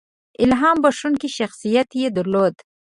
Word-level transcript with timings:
•الهام 0.43 0.77
بښونکی 0.83 1.29
شخصیت 1.37 1.89
یې 2.01 2.07
درلود. 2.17 2.55